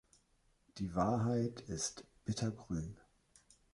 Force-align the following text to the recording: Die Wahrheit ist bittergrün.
Die 0.79 0.95
Wahrheit 0.95 1.61
ist 1.67 2.05
bittergrün. 2.25 2.97